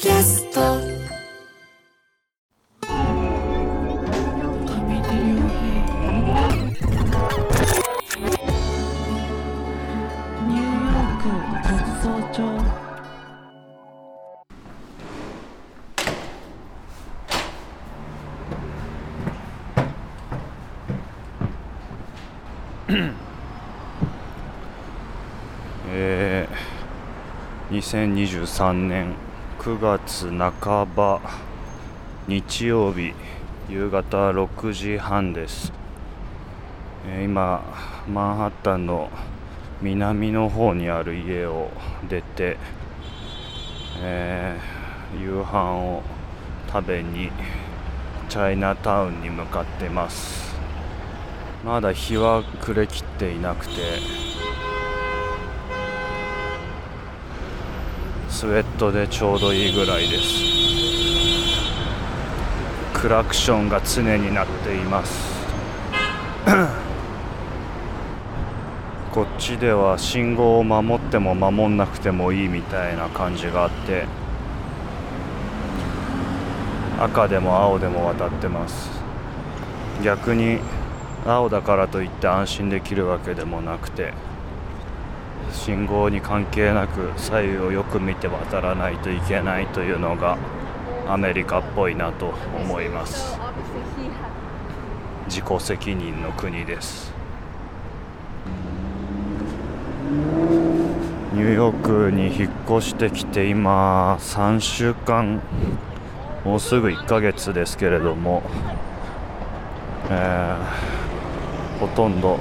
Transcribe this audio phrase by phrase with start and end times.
[0.00, 0.60] キャスト。
[0.60, 11.26] ニューヨーク
[11.66, 12.38] 国葬町
[25.90, 29.27] えー、2023年
[29.58, 31.20] 9月半ば
[32.28, 33.12] 日曜日
[33.68, 35.72] 夕方6時半です、
[37.04, 37.64] えー今
[38.08, 39.10] マンハッタンの
[39.82, 41.70] 南の方にある家を
[42.08, 42.56] 出て、
[44.00, 46.02] えー夕飯を
[46.72, 47.30] 食べに
[48.28, 50.54] チャイナタウンに向かってます。
[51.64, 53.72] まだ日は暮れきっていなくて
[58.38, 60.22] スウェットでちょうどいいぐらいです。
[62.94, 65.44] クラクションが常になっています。
[69.10, 74.04] こっちでは信号を守っても守んなくてもいいみたいな感じがあって
[77.00, 78.88] 赤でも青でも渡ってます。
[80.04, 80.60] 逆に
[81.26, 84.14] 青だからといって安心できるわけでもなくて
[85.52, 90.38] 信号に関係なく左右をよく見て渡らないといけないというのが
[91.06, 93.38] アメリカっぽいなと思います。
[95.26, 97.12] 自己責任の国です。
[101.34, 105.40] ニューヨークに引っ越してきて今3週間
[106.44, 108.42] もうすぐ1ヶ月ですけれども、
[110.10, 110.98] えー
[111.78, 112.38] ほとんど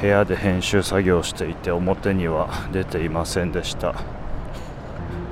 [0.00, 3.96] 部屋で編集作業をしていて表には出ていませんでした。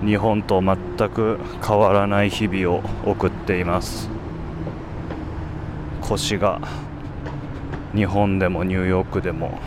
[0.04, 0.76] 日本と全
[1.08, 4.10] く変わらない日々を送っています。
[6.00, 6.60] 腰が
[7.94, 9.58] 日本でもニューヨークでも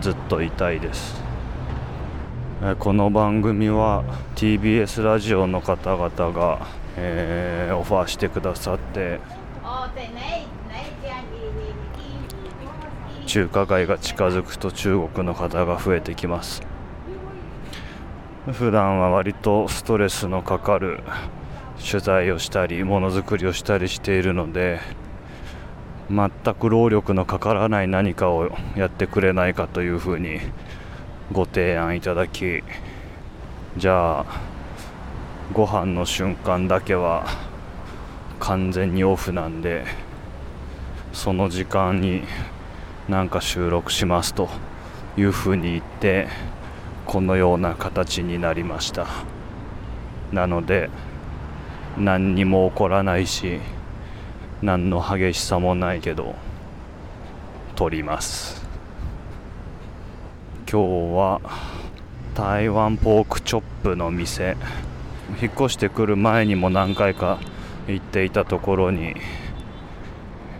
[0.00, 1.20] ずっと痛いです。
[2.62, 4.04] えこの番組は
[4.36, 6.66] TBS ラジオの方々が、
[6.96, 9.20] えーオファーしてくださって
[13.28, 16.62] 中華街が近づくと中国の方が増えてきます。
[18.50, 21.00] 普段は割とストレスのかかる
[21.78, 24.80] 取材をしたりものづくりをしたりしているので
[26.08, 30.40] 全く労力のかからない何かをやってくれないかというふうに
[31.30, 32.62] ご提案いただき
[33.76, 34.26] じゃあ
[35.52, 37.26] ご飯の瞬間だけは
[38.40, 39.84] 完全にオフなんで
[41.12, 42.22] その時間に
[43.08, 44.50] なんか収録しますと
[45.16, 46.28] いうふうに言って
[47.06, 49.06] このような形になりました。
[50.30, 50.90] なので
[51.96, 53.60] 何にも起こらないし
[54.60, 56.34] 何の激しさもないけど
[57.76, 58.66] 撮ります。
[60.70, 61.40] 今日は
[62.34, 64.54] 台湾ポークチョップの店
[65.40, 67.38] 引っ越してくる前にも何回か
[67.86, 69.16] 行っていたところに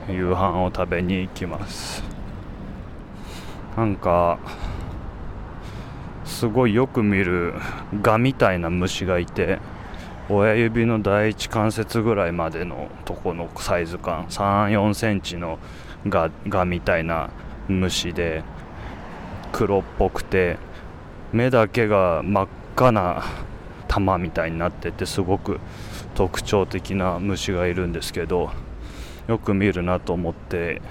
[0.08, 2.07] 夕飯を食べに行きます。
[3.76, 4.38] なんか
[6.24, 7.54] すごいよく見る
[8.02, 9.58] ガみたいな虫がいて
[10.28, 15.58] 親指の第一関節ぐらいまでのとこのサイズ感3 4センチの
[16.06, 17.30] ガガみたいな
[17.66, 18.42] 虫で
[19.52, 20.58] 黒っぽくて
[21.32, 23.24] 目だけが真っ赤な
[23.88, 25.60] 玉みたいになっててすごく
[26.14, 28.50] 特徴的な虫がいるんですけど
[29.26, 30.82] よく見るなと思って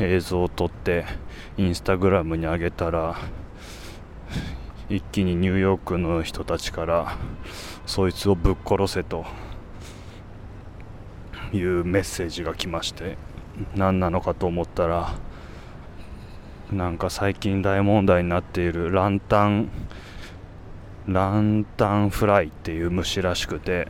[0.00, 1.04] 映像を撮って
[1.56, 3.16] インスタグラムに上げたら
[4.88, 7.16] 一気にニューヨークの人たちから
[7.86, 9.26] そいつをぶっ殺せと
[11.52, 13.16] いうメッセージが来まして
[13.74, 15.14] 何なのかと思ったら
[16.72, 19.70] なんか最近大問題になっているランタン
[21.06, 23.88] ランタンフライっていう虫らしくて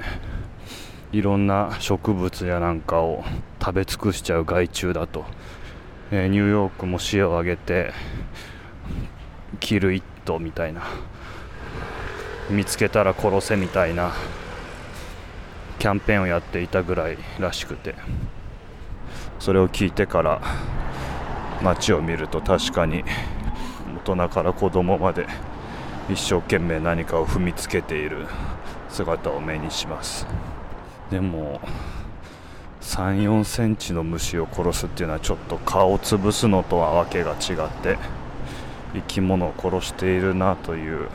[1.11, 3.25] いろんな植物やなんかを
[3.61, 5.25] 食べ尽くしちゃう害虫だと、
[6.10, 7.93] えーニューヨークも市を挙げて
[9.60, 10.82] キルイットみたいな
[12.49, 14.14] 見つけたら殺せみたいな
[15.78, 17.94] キャンペーンをやっていたぐらいらしくて
[19.38, 20.40] それを聞いてから
[21.62, 23.05] 街を見ると確かに
[24.06, 25.26] 大人から子供まで
[26.08, 28.26] 一生懸命何かを踏みつけている
[28.88, 30.26] 姿を目にします。
[31.10, 31.60] でも
[32.81, 37.37] 3 4センチの虫を殺すっていうのはちょっと顔を潰すのとはわけが違っ
[37.83, 37.99] て
[38.95, 41.09] 生き物を殺しているなという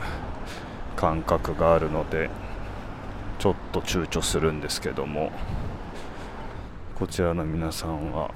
[0.96, 2.30] 感覚があるので
[3.38, 5.32] ちょっと躊躇するんですけども。
[6.94, 8.30] こちらの皆さんは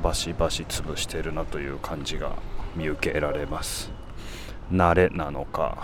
[0.00, 2.36] バシバシ潰してるなという感じが
[2.76, 3.90] 見受けられます。
[4.72, 5.76] 慣れなのか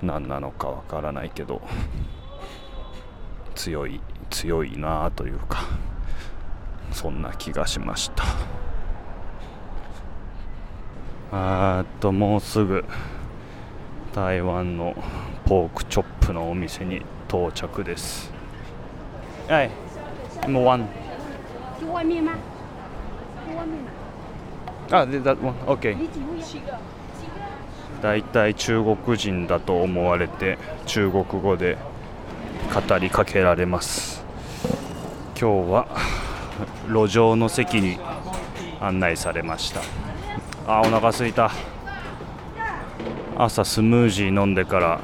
[0.00, 1.60] 何なのかわからないけど。
[3.58, 4.00] 強い
[4.30, 5.64] 強いなというか
[6.92, 8.24] そんな気がしました
[11.32, 12.84] あーっともうすぐ
[14.14, 14.94] 台湾の
[15.44, 18.32] ポークチョップのお店に到着です
[19.48, 19.70] はい
[20.48, 20.88] もうワン
[21.80, 22.32] 去外面吗？
[23.46, 23.78] 去外面
[24.88, 24.98] 买。
[25.00, 26.42] あ、で、OK 你几位？
[26.42, 26.78] 七个。
[28.00, 31.76] 大体中国人だと思われて中国語で
[32.68, 34.22] 語りかけられます。
[35.40, 35.86] 今日は
[36.86, 37.98] 路上の席に
[38.80, 39.80] 案内されました。
[40.66, 41.50] あお腹すいた。
[43.36, 45.00] 朝スムージー飲んでから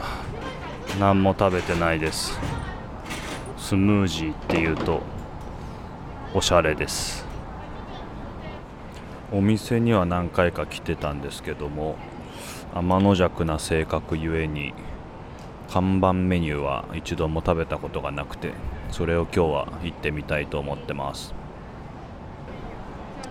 [1.01, 2.39] 何も食べてないです。
[3.57, 5.01] スムージーっていうと
[6.35, 7.25] おしゃれです。
[9.33, 11.97] お店には何回か来てたんですけども
[12.75, 14.75] 天の弱な性格ゆえに
[15.71, 18.53] 看板メニューは一度も食べたことがなくて
[18.91, 21.35] それを今日は行ってみたいと思ってます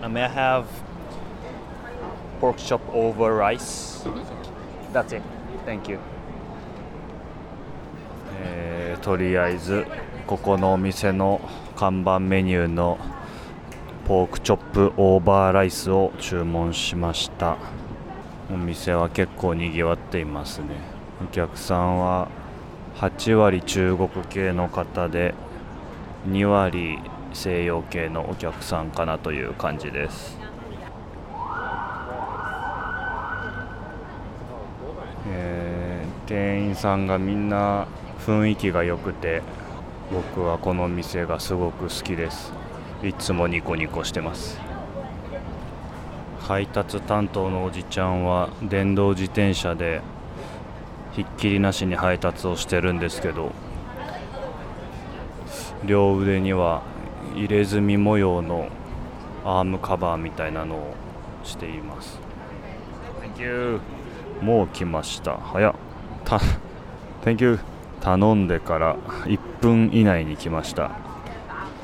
[0.02, 0.64] May have
[2.40, 4.06] pork chop over rice?
[4.92, 5.22] That's it.
[5.64, 5.98] Thank you.
[8.42, 9.86] えーとりあえず
[10.26, 11.40] ここのお店の
[11.76, 12.98] 看板メニューの
[14.06, 17.56] ポークチョップオーバーライスを注文しました
[18.52, 20.93] お店は結構にぎわっていますね
[21.24, 22.28] お客さんは
[22.96, 25.34] 8割中国系の方で
[26.28, 26.98] 2割
[27.32, 30.36] 西洋系のお客さんかなという感じです。
[35.28, 37.86] えー店員さんがみんな
[38.26, 39.42] 雰囲気が良くて
[40.10, 42.52] 僕はこの店がすごく好きです。
[43.02, 44.58] いつもニコニコしてます。
[46.40, 50.02] 配達担当のおじちゃんは電動自転車で
[51.14, 53.52] ひっきりなしに配達をしてるんですけど
[55.84, 56.82] 両腕には
[57.34, 58.68] 入れ墨模様の
[59.44, 60.94] アームカバーみたいなのを
[61.44, 62.18] しています。
[63.36, 63.80] Thank you.
[64.40, 65.36] もう来ました。
[65.36, 65.74] 早っ。
[66.24, 66.40] た
[67.24, 67.58] Thank you.
[68.00, 70.92] 頼んでから1分以内に来ました。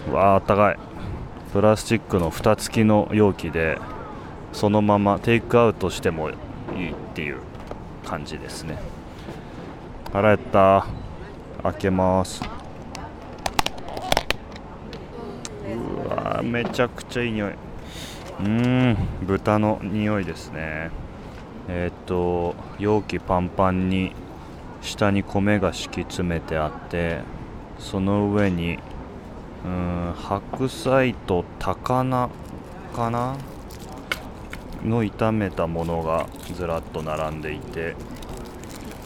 [0.08, 0.78] うわああったかい。
[1.52, 3.78] プラスチックの蓋付きの容器で
[4.52, 6.32] そのままテイクアウトしてもい
[6.76, 7.38] いっていう
[8.06, 8.78] 感じですね
[10.12, 10.86] 腹減った。
[11.62, 12.42] 開けます。
[15.64, 17.52] うわめちゃくちゃいい匂い。
[17.52, 18.96] うーん
[19.26, 20.90] 豚の匂いですね。
[21.68, 24.12] えーっと容器パンパンに
[24.80, 27.20] 下に米が敷き詰めてあって
[27.78, 28.78] その上に
[29.64, 32.30] うーん白菜と高菜
[32.96, 33.36] かな？
[34.82, 37.94] の炒めたものがずらっと並んでいて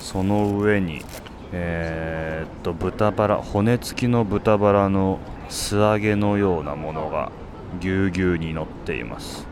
[0.05, 1.03] その上に
[1.51, 5.19] えーっと豚バラ骨付きの豚バラの
[5.49, 7.33] 素揚げのようなものが
[7.81, 9.47] ぎゅうぎゅうに乗っています。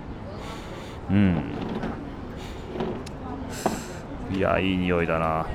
[1.11, 1.43] うん。
[4.31, 5.47] いやいい匂いだな。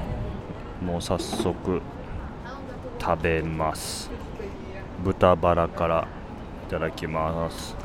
[0.84, 1.80] もう早速
[3.00, 4.10] 食べます。
[5.04, 6.08] 豚バラから
[6.68, 7.76] いただきます。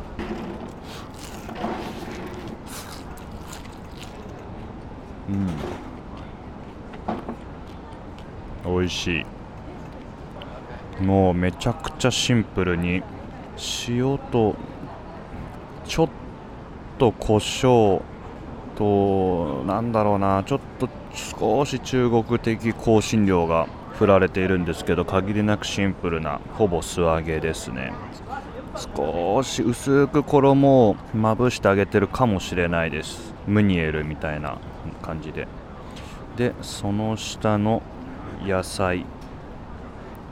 [5.29, 5.92] うん。
[8.65, 9.21] 美味し
[11.01, 11.03] い。
[11.03, 13.03] もうめちゃくちゃシンプルに
[13.89, 14.55] 塩と
[15.85, 16.09] ちょっ
[16.99, 18.03] と胡椒
[18.77, 27.93] となんだろうなちょっと少し中国的香辛料が振られているんですけど限りなくシンプルなほぼ素揚げですね。
[28.97, 33.35] 少し薄く衣をまぶしてあげてるかもしれないです。
[33.47, 34.57] ムニエルみたいな
[35.03, 35.47] 感じで。
[36.37, 37.83] でその下の
[38.47, 39.07] 野菜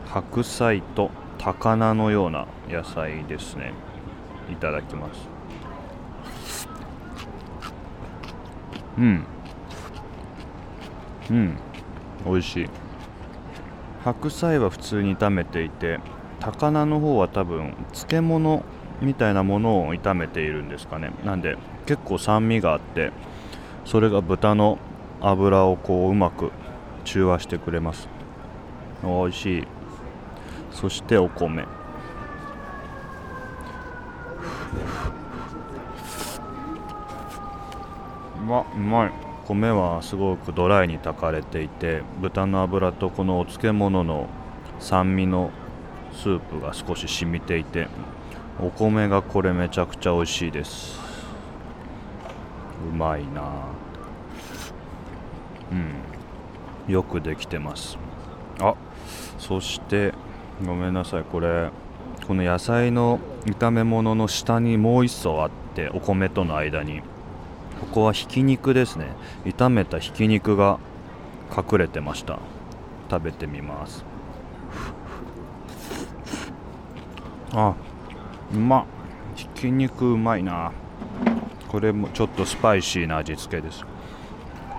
[0.06, 3.72] 白菜と高菜のような野菜ですね。
[4.50, 5.28] いただきます。
[8.98, 9.24] うん。
[11.30, 11.56] うん。
[12.26, 12.68] 美味しい。
[14.04, 16.00] 白菜は普通に炒めていて
[16.40, 18.64] 高菜の方は多分漬物
[19.00, 21.12] みたいなものを炒めているんですかね。
[21.24, 23.12] なんで結構酸味があって
[23.84, 24.78] それが豚の
[25.20, 26.50] 脂をこううまく
[27.04, 28.08] 中和してくれます。
[29.02, 29.66] 美味しい。
[30.70, 31.62] そしてお米。
[31.62, 31.66] う
[38.42, 39.12] まうまい。
[39.46, 44.28] 米はすごくドライに炊かれていて豚の脂とこのお漬物の
[44.78, 45.50] 酸味の
[46.12, 47.88] スープが少し染みていて
[48.60, 51.00] お米がこれめちゃくちゃ美味しいです。
[52.88, 53.42] うまいな
[55.72, 56.09] うん
[56.88, 57.98] よくできてます。
[58.60, 58.74] あ
[59.38, 60.12] そして
[60.64, 61.24] ごめんなさい。
[61.24, 61.70] これ
[62.26, 67.00] この野菜の炒め物の下にもう一層あってお米との間に。
[67.80, 69.06] ここはひき肉ですね。
[69.44, 70.78] 炒めたひき肉が
[71.56, 72.38] 隠れてました。
[73.10, 74.04] 食べてみます。
[77.52, 77.74] あ
[78.54, 78.82] うま。
[78.82, 78.84] っ
[79.36, 80.72] ひき肉うまいな。
[81.68, 83.84] これもちょっとスパイシーな味付けです。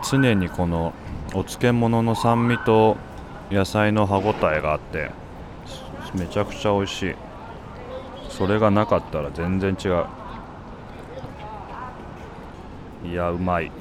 [0.10, 0.94] 常にこの
[1.34, 2.98] お漬物の酸味と
[3.50, 5.12] 野菜の歯ごたえがあって
[6.14, 7.16] めちゃくちゃ美味しい。
[8.30, 10.06] それがなかったら全然違う。
[13.08, 13.72] いやうまい。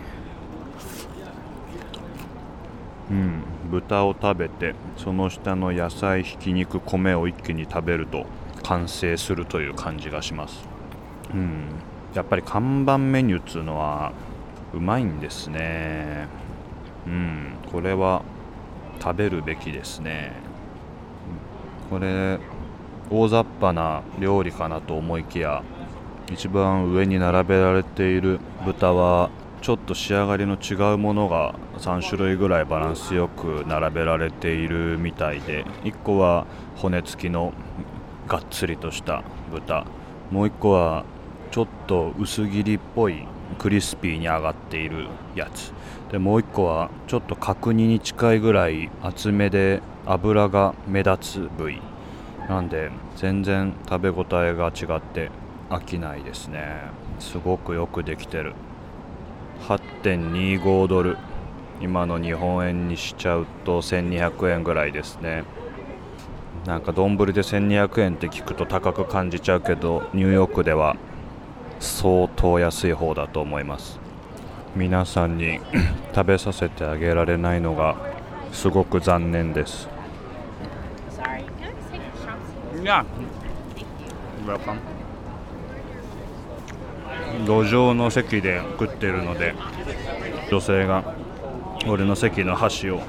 [3.11, 3.42] うん。
[3.71, 8.26] 豚を食べてその下の野菜ひき肉米を一気に食べると
[8.62, 10.69] 完成するという感じがします。
[11.35, 11.64] うん。
[12.14, 14.12] やっぱり看板メニューっつうのは
[14.73, 16.28] うまいんですね。
[17.07, 18.23] うんこれは
[19.00, 20.33] 食べるべきですね。
[21.88, 22.38] これ
[23.11, 25.64] 大雑把な料理かなと思いきや
[26.30, 29.30] 一番上に並べられている豚は
[29.62, 37.52] ちょっと仕上がりの違うものが3種類ぐらいバランスよく並べられているみたいで1個は骨付きの
[38.28, 39.85] がっつりとした豚。
[40.30, 41.04] もう1個は
[41.50, 43.26] ちょっと薄切りっぽい
[43.59, 45.73] クリスピーに上がっているやつ。
[46.11, 51.80] でもう1個はちょっと角煮に近いぐらい厚めで脂が目立つ部位。
[52.49, 55.30] なんで全然食べ応えが違って
[55.69, 56.83] 飽きないですね。
[57.19, 58.54] すごくよくできてる。
[59.69, 61.16] 8.25ドル。
[61.80, 65.45] 今の日本円にしちゃうと1200円ぐらいですね。
[66.66, 70.97] なんか丼で1200円って聞くと高く感じちゃうけどニューヨークでは
[71.80, 73.99] 相当安い方だと思います。
[74.76, 75.58] 皆さんに
[76.14, 77.96] 食べさせてあげられないのが
[78.52, 79.88] すごく残念です。
[87.46, 89.54] 路上の席で食ってるので
[90.50, 91.14] 女性が
[91.87, 93.00] 俺の席の箸を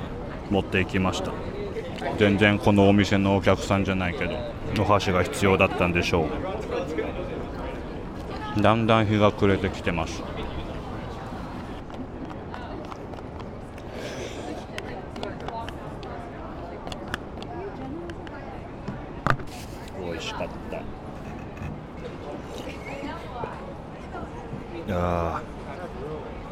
[0.49, 1.31] 持っていきました。
[2.17, 4.33] 全然このお店のお客さんじゃないけど
[4.81, 6.70] お箸が必要だったんでしょう
[8.59, 10.21] だんだん日が暮れてきてます。
[20.03, 20.77] 美味しかった。
[20.77, 20.81] い
[24.87, 25.41] や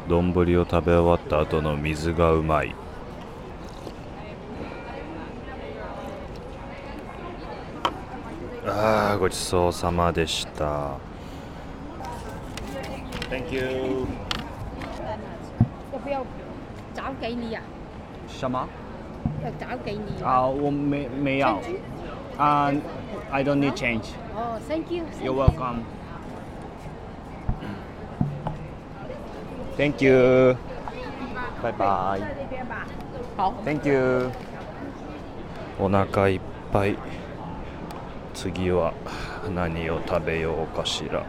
[0.06, 2.74] ー丼を食べ終わった後の水がうまい。
[8.66, 10.98] あーごちそうさまでした
[13.30, 14.06] Thank you
[15.92, 16.24] 要不要
[16.94, 17.60] 找给你呀、
[18.28, 18.68] 什么？
[19.44, 21.60] 要找给你啊，我没没有。
[22.36, 22.72] 啊、
[23.30, 24.12] i don't need change.
[24.34, 25.04] 哦，Thank you。
[25.22, 25.84] You're welcome.
[29.76, 30.56] Thank you.
[31.62, 32.20] Bye bye.
[32.20, 32.86] 在这边吧。
[33.36, 33.54] 好。
[33.64, 34.30] Thank you.
[35.78, 36.40] お腹いっ
[36.72, 36.96] ぱい
[38.34, 38.92] 次は
[39.54, 41.24] 何を食べようかしら